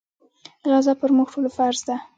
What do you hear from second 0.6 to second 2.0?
غزا پر موږ ټولو فرض ده.